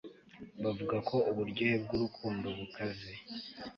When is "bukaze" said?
2.57-3.11